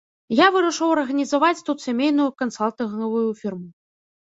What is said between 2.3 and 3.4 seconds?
кансалтынгавую